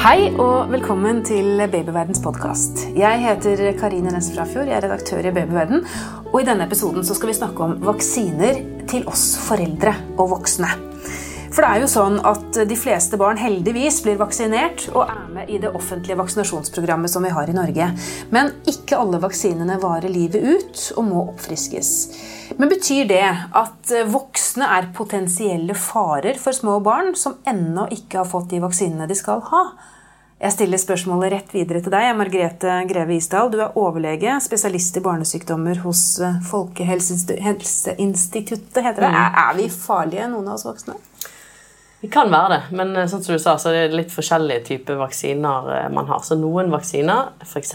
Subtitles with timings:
[0.00, 2.86] Hei og velkommen til Babyverdens podkast.
[2.96, 5.84] Jeg heter Karine Næss Frafjord, jeg er redaktør i Babyverden.
[6.32, 10.89] Og i denne episoden så skal vi snakke om vaksiner til oss foreldre og voksne.
[11.50, 15.50] For det er jo sånn at de fleste barn heldigvis blir vaksinert og er med
[15.50, 17.88] i det offentlige vaksinasjonsprogrammet som vi har i Norge.
[18.30, 21.90] Men ikke alle vaksinene varer livet ut og må oppfriskes.
[22.58, 23.26] Men betyr det
[23.58, 29.10] at voksne er potensielle farer for små barn som ennå ikke har fått de vaksinene
[29.10, 29.64] de skal ha?
[30.40, 32.14] Jeg stiller spørsmålet rett videre til deg.
[32.16, 38.80] Margrethe Greve Isdal, du er overlege, spesialist i barnesykdommer hos eh, Folkehelseinstituttet.
[38.86, 39.10] heter det.
[39.12, 39.36] Mm.
[39.44, 40.96] Er vi farlige, noen av oss voksne?
[42.00, 44.64] Vi kan være det, men eh, sånn som du sa, så er det litt forskjellige
[44.70, 46.22] typer vaksiner man har.
[46.24, 47.74] Så noen vaksiner, f.eks.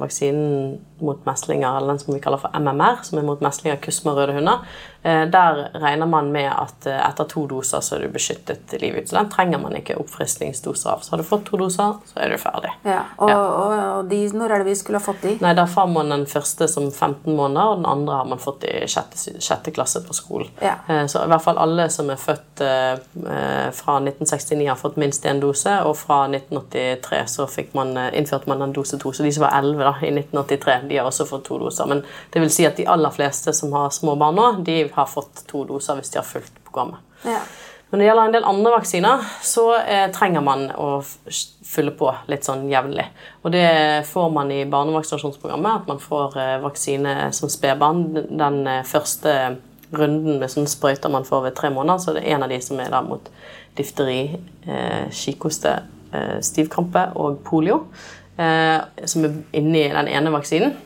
[0.00, 4.12] vaksinen mot meslinger, eller den som vi kaller for MMR, som er mot meslinger, kusme
[4.12, 4.62] og røde hunder,
[5.02, 9.04] eh, der regner man med at eh, etter to doser så er du beskyttet livet
[9.04, 9.10] ut.
[9.10, 11.04] Så den trenger man ikke oppfriskningsdoser av.
[11.04, 12.72] Så har du fått to doser, så er du ferdig.
[12.88, 13.42] Ja, og, ja.
[13.98, 15.36] og de, Når er det vi skulle ha fått de?
[15.42, 18.64] Nei, Da får man den første som 15 måneder, og den andre har man fått
[18.68, 20.50] i sjette, sjette klasse på skolen.
[20.64, 20.78] Ja.
[20.88, 25.42] Eh, så i hvert fall alle som er født fra 1969, har fått minst én
[25.42, 29.12] dose, og fra 1983 så man, innførte man den dose to.
[29.12, 31.88] Så de som var 11 da, i 1983 de har også fått to doser.
[31.90, 35.08] Men det vil si at de aller fleste som har små barn nå, de har
[35.10, 37.02] fått to doser hvis de har fulgt programmet.
[37.26, 37.40] Ja.
[37.90, 42.46] Når det gjelder en del andre vaksiner, så eh, trenger man å fylle på litt
[42.46, 43.04] sånn jevnlig.
[43.46, 43.68] Og det
[44.08, 48.02] får man i barnevaksinasjonsprogrammet, at man får eh, vaksine som spedbarn.
[48.26, 49.36] Den eh, første
[49.94, 52.58] runden med sånne sprøyter man får ved tre måneder, så det er en av de
[52.64, 53.30] som er da mot
[53.78, 54.20] difteri,
[54.66, 55.78] eh, kikhoste,
[56.12, 57.84] eh, stivkrampe og polio.
[58.36, 60.76] Eh, som er inni den ene vaksinen.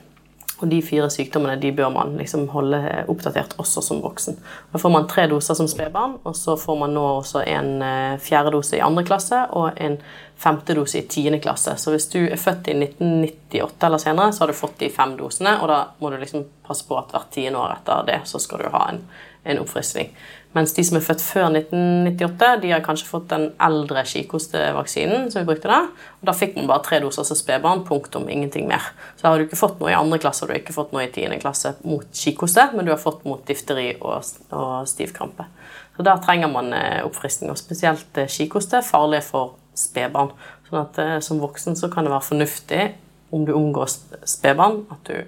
[0.61, 4.37] Og de fire sykdommene de bør man liksom holde oppdatert også som voksen.
[4.73, 8.19] Da får man tre doser som spedbarn, og så får man nå også en eh,
[8.21, 9.97] fjerde dose i andre klasse og en
[10.41, 11.75] femte dose i tiende klasse.
[11.81, 15.17] Så hvis du er født i 1998 eller senere, så har du fått de fem
[15.17, 18.41] dosene, og da må du liksom passe på at hvert tiende år etter det så
[18.43, 19.03] skal du ha en,
[19.45, 20.13] en oppfriskning.
[20.53, 25.31] Mens de som er født før 1998, de har kanskje fått den eldre kikhostevaksinen.
[25.31, 27.85] som vi brukte Da og da fikk man bare tre doser som spedbarn.
[27.85, 28.29] Punktum.
[28.29, 28.83] Ingenting mer.
[29.17, 31.05] Så har du ikke fått noe i andre klasse og du har ikke fått noe
[31.05, 35.47] i tiende klasse mot kikhoste, men du har fått mot difteri og, og stivkrampe.
[35.97, 37.51] Så der trenger man eh, oppfriskning.
[37.51, 40.33] Og spesielt eh, kikhoste farlig for spedbarn.
[40.67, 42.89] Sånn at eh, som voksen så kan det være fornuftig
[43.31, 45.21] om du omgås spedbarn, at du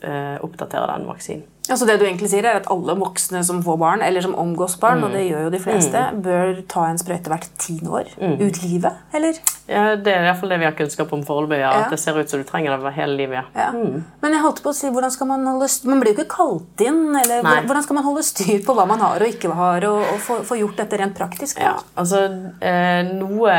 [0.00, 1.46] oppdaterer den vaksinen.
[1.70, 4.76] Altså det du egentlig sier er at Alle voksne som får barn, eller som omgås
[4.80, 5.06] barn, mm.
[5.06, 6.20] og det gjør jo de fleste, mm.
[6.26, 8.12] bør ta en sprøyte hvert tiende år.
[8.18, 8.36] Mm.
[8.42, 9.40] Ut livet, eller?
[9.70, 11.60] Ja, Det er i hvert fall det vi har kunnskap om foreløpig.
[11.62, 11.70] Ja.
[11.84, 13.38] At det ser ut som du trenger det hele livet.
[13.54, 13.68] Ja.
[13.68, 13.68] ja.
[13.70, 14.02] Mm.
[14.22, 16.84] Men jeg holdt på å si, hvordan skal man holde Man blir jo ikke kalt
[16.84, 17.02] inn.
[17.20, 17.56] eller Nei.
[17.68, 20.40] Hvordan skal man holde styr på hva man har og ikke har, og, og få,
[20.46, 21.60] få, gjort dette rent praktisk?
[21.62, 22.24] Ja, altså
[22.58, 23.54] eh, noe,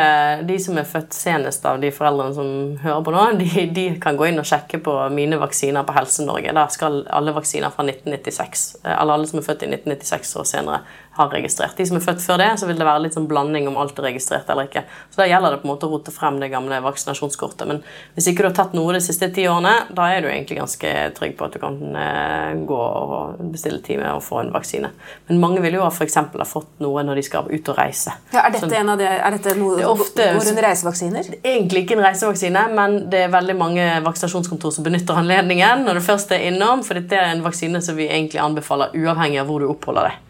[0.48, 2.52] De som er født senest av de foreldrene som
[2.84, 6.56] hører på nå, de, de kan gå inn og sjekke på mine vaksiner på Helse-Norge.
[6.58, 10.48] Der skal alle vaksiner fra 1996, eh, eller alle som er født i 1996 og
[10.48, 10.82] senere,
[11.14, 11.76] har registrert.
[11.78, 13.98] De som er født før det, så vil det være litt sånn blanding om alt
[14.00, 14.86] er registrert eller ikke.
[15.12, 17.68] Så Da gjelder det på en måte å rote frem det gamle vaksinasjonskortet.
[17.68, 17.82] Men
[18.16, 20.94] hvis ikke du har tatt noe de siste ti årene, da er du egentlig ganske
[21.18, 24.94] trygg på at du kan eh, gå og bestille time og få en vaksine.
[25.28, 26.16] Men mange vil jo f.eks.
[26.16, 28.16] ha fått noe når de skal ut og reise.
[28.32, 31.32] Ja, er, dette så, det, er dette noe som går under reisevaksiner?
[31.44, 36.08] Egentlig ikke en reisevaksine, men det er veldig mange vaksinasjonskontor som benytter anledningen når du
[36.08, 39.60] først er innom, for dette er en vaksine som vi egentlig anbefaler uavhengig av hvor
[39.60, 40.28] du oppholder deg.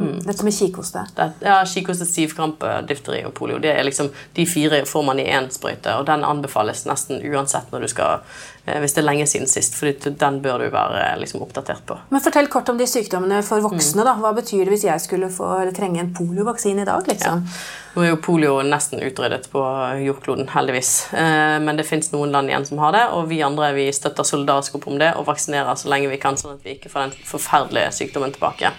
[0.00, 0.20] Mm.
[0.24, 1.02] Dette med kikhoste?
[1.40, 3.58] ja, kikhoste, stivkrampe, difteri og polio.
[3.60, 7.68] Det er liksom, de fire får man i én sprøyte, og den anbefales nesten uansett
[7.72, 8.22] når du skal
[8.64, 9.92] eh, Hvis det er lenge siden sist, for
[10.24, 11.98] den bør du være liksom, oppdatert på.
[12.08, 14.00] Men Fortell kort om de sykdommene for voksne.
[14.00, 14.08] Mm.
[14.08, 14.16] da.
[14.22, 17.04] Hva betyr det hvis jeg skulle få, trenge en poliovaksine i dag?
[17.08, 17.44] liksom?
[17.44, 17.60] Ja.
[17.90, 19.60] Nå er jo polio nesten utryddet på
[20.06, 21.10] jordkloden, heldigvis.
[21.12, 24.24] Eh, men det fins noen land igjen som har det, og vi andre vi støtter
[24.24, 27.08] solidarisk opp om det og vaksinerer så lenge vi kan, sånn at vi ikke får
[27.08, 28.72] den forferdelige sykdommen tilbake.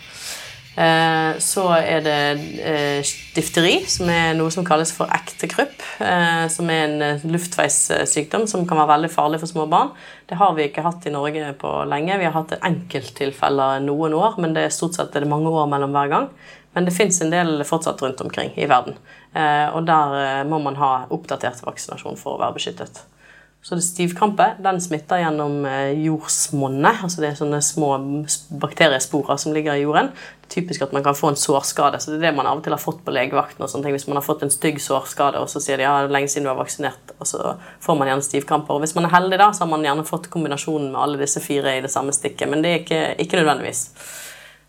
[0.71, 2.19] Eh, så er det
[2.63, 5.83] eh, difteri, som er noe som kalles for ekte krupp.
[6.51, 9.91] som er en luftveissykdom som kan være veldig farlig for små barn.
[10.29, 12.17] Det har vi ikke hatt i Norge på lenge.
[12.17, 15.69] Vi har hatt enkelttilfeller noen år, men det er stort sett er det mange år
[15.69, 16.27] mellom hver gang.
[16.73, 18.95] Men det fins en del fortsatt rundt omkring i verden.
[19.75, 23.03] Og der må man ha oppdatert vaksinasjon for å være beskyttet.
[23.61, 27.03] Så det stivkrampe den smitter gjennom eh, jordsmonnet.
[27.05, 27.91] altså Det er sånne små
[28.61, 30.09] bakteriesporer som ligger i jorden.
[30.41, 31.99] Det er typisk at man kan få en sårskade.
[32.01, 33.61] så Det er det man av og til har fått på legevakten.
[33.61, 33.93] og sånne ting.
[33.93, 36.31] Hvis man har fått en stygg sårskade, og så sier de ja, det er lenge
[36.33, 37.53] siden du har vaksinert, og så
[37.85, 38.73] får man gjerne stivkramper.
[38.73, 41.39] Og hvis man er heldig, da, så har man gjerne fått kombinasjonen med alle disse
[41.39, 42.49] fire i det samme stikket.
[42.49, 43.83] Men det er ikke, ikke nødvendigvis.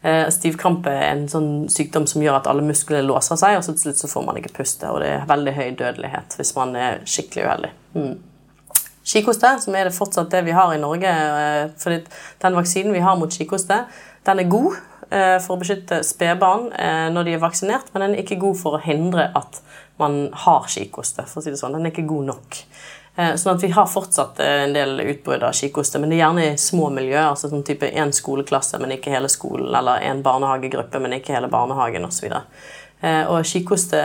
[0.03, 3.73] Eh, stivkrampe er en sånn sykdom som gjør at alle muskler låser seg, og så
[3.73, 4.93] til slutt så får man ikke puste.
[4.93, 7.73] Og det er veldig høy dødelighet hvis man er skikkelig uheldig.
[7.97, 8.15] Mm.
[9.04, 11.99] Kikhoste, som er det fortsatt det vi har i Norge eh, for
[12.43, 13.82] Den vaksinen vi har mot kikhoste,
[14.26, 14.78] den er god
[15.10, 16.70] eh, for å beskytte spedbarn
[17.12, 19.62] når de er vaksinert, men den er ikke god for å hindre at
[20.00, 21.26] man har kikhoste.
[21.26, 21.76] for å si det sånn.
[21.76, 22.62] Den er ikke god nok.
[23.16, 26.22] Eh, sånn at vi har fortsatt eh, en del utbrudd av kikhoste, men det er
[26.22, 27.26] gjerne i små miljøer.
[27.28, 31.50] altså sånn type Én skoleklasse, men ikke hele skolen, eller en barnehagegruppe, men ikke hele
[31.52, 32.31] barnehagen osv.
[33.02, 34.00] Eh, og kikhoste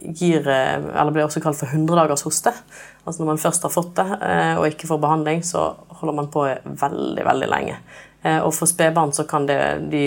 [0.00, 2.52] gir, eller blir også kalt for 100 dagers hoste.
[3.04, 4.06] Altså Når man først har fått det
[4.58, 5.70] og ikke får behandling, så
[6.00, 7.76] holder man på veldig veldig lenge.
[8.44, 10.02] Og for spedbarn så kan det de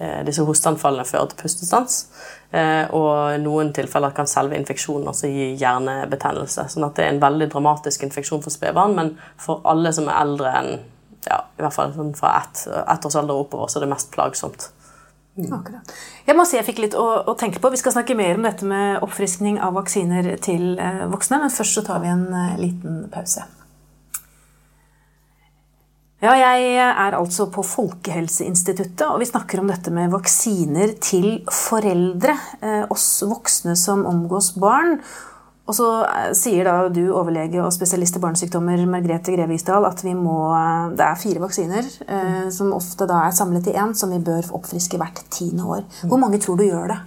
[0.00, 1.96] Eh, disse hosteanfallene fører til pustestans.
[2.56, 6.64] Eh, og noen tilfeller kan selve infeksjonen også gi hjernebetennelse.
[6.72, 10.22] sånn at det er en veldig dramatisk infeksjon for spedbarn, men for alle som er
[10.22, 10.70] eldre enn
[11.28, 14.08] ja, i hvert fall sånn fra ett, ett års alder oppover, så er det mest
[14.14, 14.70] plagsomt.
[15.38, 15.52] Mm.
[15.54, 15.94] Akkurat.
[16.26, 17.70] Jeg må si jeg fikk litt å, å, tenke på.
[17.72, 21.78] Vi skal snakke mer om dette med oppfriskning av vaksiner til eh, voksne, men først
[21.78, 22.26] så tar vi en
[22.60, 23.46] liten pause.
[26.20, 32.34] Ja, jeg er altså på Folkehelseinstituttet, og vi snakker om dette med vaksiner til foreldre.
[32.60, 34.98] Eh, oss voksne som omgås barn.
[35.70, 40.02] Og så eh, sier da du, overlege og spesialist i barnesykdommer Margrethe Greve Isdal, at
[40.02, 41.94] vi må, eh, det er fire vaksiner,
[42.50, 45.86] som ofte da er samlet i én, som vi bør oppfriske hvert tiende år.
[46.02, 47.00] Hvor mange tror du gjør det?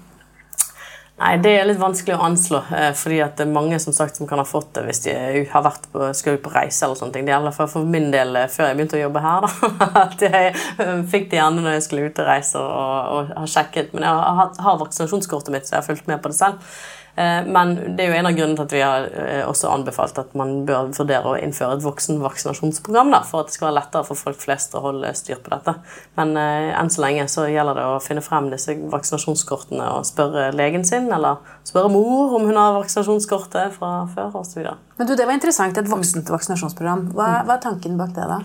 [1.24, 2.60] Nei, Det er litt vanskelig å anslå.
[2.74, 5.14] Eh, fordi at det er mange som sagt som kan ha fått det hvis de
[5.52, 6.84] har vært på, skal på reise.
[6.86, 7.28] eller sånne ting.
[7.28, 9.46] Det gjelder for min del eh, før jeg begynte å jobbe her.
[9.46, 13.32] da, At jeg eh, fikk det gjerne når jeg skulle ut og reise og, og
[13.38, 13.94] har sjekket.
[13.94, 16.76] Men jeg har, har vaksinasjonskortet mitt, så jeg har fulgt med på det selv.
[17.16, 20.18] Eh, men det er jo en av grunnene til at vi har eh, også anbefalt
[20.18, 24.08] at man bør vurdere å innføre et voksenvaksinasjonsprogram da, for at det skal være lettere
[24.08, 25.76] for folk flest å holde styr på dette.
[26.18, 30.50] Men eh, enn så lenge så gjelder det å finne frem disse vaksinasjonskortene og spørre
[30.58, 34.74] legen sin, eller spørre mor om hun har vaksinasjonskortet fra før osv.
[34.98, 35.78] Men du, Det var interessant.
[35.78, 37.10] Et voksent vaksinasjonsprogram.
[37.18, 38.26] Hva, hva er tanken bak det?
[38.30, 38.42] da?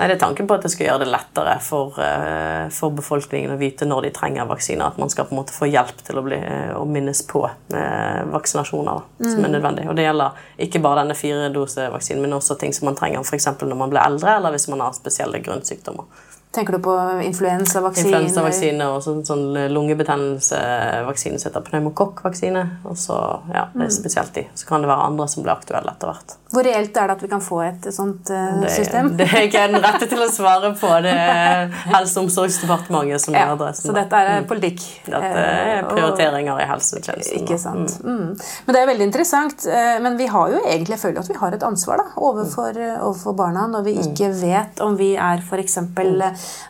[0.00, 3.52] Nei, Det er tanken på at det skal gjøre det lettere for, uh, for, befolkningen
[3.52, 4.86] å vite når de trenger vaksiner.
[4.86, 6.38] At man skal på en måte få hjelp til å, bli,
[6.76, 9.28] å minnes på uh, vaksinasjoner mm.
[9.32, 9.86] som er nødvendig.
[9.88, 13.48] Og Det gjelder ikke bare denne firedosevaksinen, men også ting som man trenger f.eks.
[13.60, 16.04] når man blir eldre, eller hvis man har spesielle grunnsykdommer.
[16.50, 18.08] Tenker du på influensavaksine?
[18.08, 22.64] Influensavaksine og sånn, sånn lungebetennelsevaksine som heter pneumokokkvaksine.
[22.90, 23.18] Og så,
[23.52, 23.94] ja, det er mm.
[23.94, 24.42] spesielt de.
[24.58, 26.34] Så kan det være andre som blir aktuelle etter hvert.
[26.50, 29.12] Hvor reelt er det at vi kan få et sånt uh, det, system?
[29.20, 30.90] Det er ikke den rette til å svare på.
[31.04, 33.86] Det er Helse- og omsorgsdepartementet som ja, er adressen.
[33.86, 34.48] Så dette er mm.
[34.50, 34.82] politikk?
[35.06, 37.44] Dette er eh, prioriteringer i helsetjenesten.
[37.44, 37.94] Ikke sant.
[38.02, 38.18] Mm.
[38.18, 38.34] Mm.
[38.66, 39.68] Men det er veldig interessant.
[39.70, 42.82] Eh, men vi har jo egentlig, jeg føler at vi har et ansvar da, overfor,
[42.96, 44.02] overfor barna når vi mm.
[44.10, 45.78] ikke vet om vi er f.eks.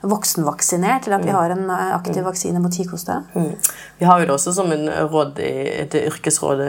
[0.03, 3.21] voksenvaksinert, eller at vi har en aktiv vaksine mot kikhoste.
[4.01, 5.53] Vi har jo det også som en råd i
[5.83, 6.63] et yrkesråd,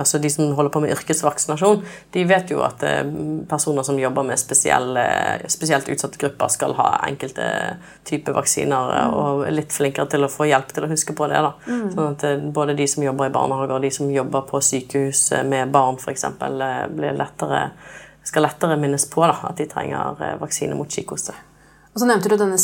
[0.00, 1.82] altså de som holder på med yrkesvaksinasjon.
[2.10, 3.02] de vet jo at eh,
[3.48, 7.46] personer som jobber med spesielt utsatte grupper, skal ha enkelte
[8.08, 9.16] typer vaksiner eh, mm.
[9.20, 11.42] og er litt flinkere til å få hjelp til å huske på det.
[11.46, 11.54] da.
[11.66, 11.86] Mm.
[11.94, 15.26] Sånn at eh, Både de som jobber i barnehager og de som jobber på sykehus
[15.48, 16.26] med barn f.eks.,
[16.94, 17.66] blir lettere
[18.24, 21.34] skal lettere minnes på da, at de trenger vaksine mot kikhoste.
[21.94, 22.58] Og så nevnte du denne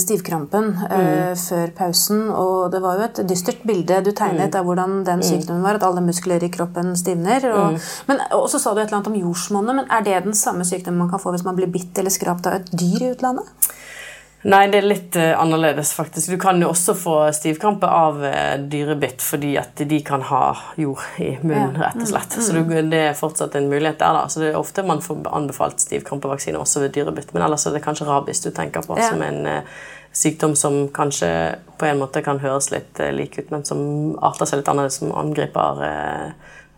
[0.00, 0.84] stivkrampen mm.
[0.88, 2.22] uh, før pausen.
[2.32, 4.56] og Det var jo et dystert bilde du tegnet mm.
[4.56, 5.26] av hvordan den mm.
[5.28, 5.76] sykdommen var.
[5.76, 7.44] At alle muskler i kroppen stivner.
[7.52, 7.90] Og, mm.
[8.08, 9.82] men, og så sa du et eller annet om jordsmonnet.
[9.82, 12.48] Men er det den samme sykdommen man kan få hvis man blir bitt eller skrapt
[12.48, 13.68] av et dyr i utlandet?
[14.42, 16.30] Nei, det er litt uh, annerledes, faktisk.
[16.32, 20.44] Du kan jo også få stivkrampe av uh, dyrebitt fordi at de kan ha
[20.80, 21.90] jord i munnen, ja.
[21.90, 22.38] rett og slett.
[22.38, 22.44] Mm.
[22.46, 24.16] Så du, det er fortsatt en mulighet der.
[24.16, 24.24] da.
[24.32, 27.34] Så det er ofte man får anbefalt stivkrampevaksine også ved dyrebitt.
[27.36, 29.10] Men ellers er det kanskje rabies du tenker på ja.
[29.12, 29.82] som en uh,
[30.16, 31.28] sykdom som kanskje
[31.78, 33.82] på en måte kan høres litt lik ut, men som
[34.24, 35.84] arter seg litt annerledes, som angriper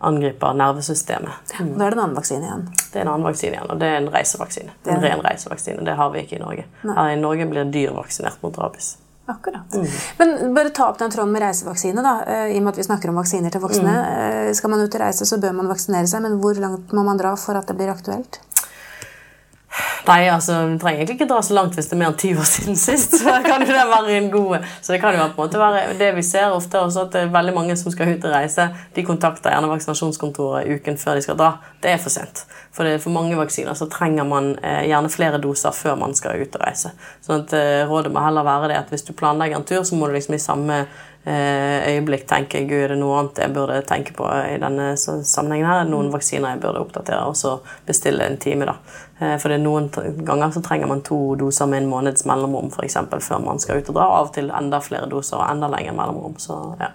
[0.03, 1.53] angriper nervesystemet.
[1.53, 2.65] Ja, da er det en annen vaksine igjen.
[2.91, 4.75] Det er en annen vaksine igjen, og det er en reisevaksine.
[4.83, 5.85] Det er en ren reisevaksine.
[5.87, 6.67] Det har vi ikke i Norge.
[6.83, 8.97] Her i Norge blir dyr vaksinert mot rabies.
[9.25, 9.73] Akkurat.
[9.73, 9.87] Mm.
[10.17, 12.01] Men bare ta opp den tråden med reisevaksine.
[12.01, 13.93] da, eh, I og med at vi snakker om vaksiner til voksne.
[13.93, 14.47] Mm.
[14.49, 17.03] Eh, skal man ut og reise, så bør man vaksinere seg, men hvor langt må
[17.03, 18.39] man dra for at det blir aktuelt?
[20.03, 22.33] Nei, altså, du trenger egentlig ikke dra så langt hvis det er mer enn ti
[22.35, 23.15] år siden sist.
[23.21, 26.09] Så kan det være en god Så det kan jo på en måte være det
[26.17, 29.05] vi ser ofte også, at det er veldig mange som skal ut og reise, de
[29.07, 31.53] kontakter gjerne vaksinasjonskontoret uken før de skal dra.
[31.83, 32.43] Det er for sent.
[32.73, 36.15] For det er for mange vaksiner så trenger man eh, gjerne flere doser før man
[36.17, 36.91] skal ut og reise.
[37.23, 40.09] Sånn eh, Rådet må heller være det at hvis du planlegger en tur, så må
[40.09, 40.83] du liksom i samme
[41.25, 45.67] øyeblikk tenker gud, er det noe annet jeg burde tenke på i denne sammenhengen.
[45.69, 48.65] her, Noen vaksiner jeg burde oppdatere, og så bestille en time.
[48.65, 48.75] da.
[49.39, 49.87] For det er noen
[50.25, 53.79] ganger så trenger man to doser med en måneds mellomrom for eksempel, før man skal
[53.79, 54.09] ut og dra.
[54.19, 56.35] Av og til enda flere doser og enda lengre mellomrom.
[56.37, 56.91] så ja.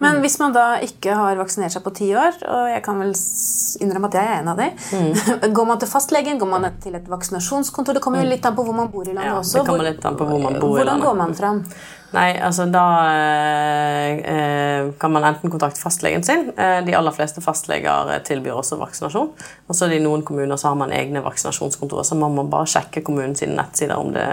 [0.00, 3.12] Men hvis man da ikke har vaksinert seg på ti år, og jeg kan vel
[3.84, 5.46] innrømme at jeg er en av de, mm.
[5.56, 7.98] går man til fastlegen, går man til et vaksinasjonskontor?
[7.98, 8.32] Det kommer jo mm.
[8.32, 9.60] litt an på hvor man bor i landet ja, også.
[9.60, 11.08] Det kommer litt an på hvor man bor Hvordan i landet.
[11.08, 11.64] går man fram?
[12.10, 12.84] Nei, altså da
[14.26, 16.48] eh, kan man enten kontakte fastlegen sin.
[16.56, 19.30] Eh, de aller fleste fastleger tilbyr også vaksinasjon.
[19.68, 22.48] Og så er det i noen kommuner så har man egne vaksinasjonskontorer, så man må
[22.50, 24.26] bare sjekke kommunens nettsider om det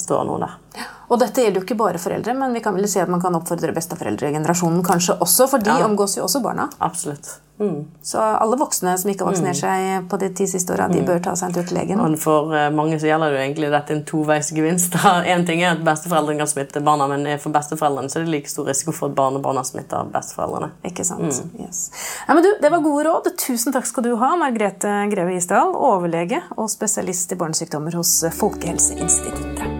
[0.00, 0.56] står noe der.
[0.78, 0.88] Ja.
[1.10, 3.34] Og dette gjelder jo ikke bare foreldre, men vi kan vel si at man kan
[3.34, 5.86] oppfordre besteforeldregenerasjonen kanskje også, for de ja.
[5.86, 6.68] omgås jo også barna.
[6.78, 7.40] Absolutt.
[7.60, 7.84] Mm.
[8.02, 9.60] Så alle voksne som ikke har vaksinert mm.
[9.60, 11.08] seg på de ti siste åra, de mm.
[11.10, 12.00] bør ta seg en tur til legen.
[12.00, 14.96] Og for eh, mange så gjelder det jo egentlig dette en toveisgevinst.
[15.34, 18.54] Én ting er at besteforeldrene kan smitte barna, men for besteforeldrene så er det like
[18.54, 20.72] stor risiko for at barnebarna smitter besteforeldrene.
[20.88, 21.26] Ikke sant.
[21.26, 21.66] Mm.
[21.66, 21.82] Yes.
[22.24, 23.28] Ja, men du, Det var gode råd.
[23.44, 29.79] Tusen takk skal du ha, Margrethe Greve Isdal, overlege og spesialist i barnesykdommer hos Folkehelseinstituttet.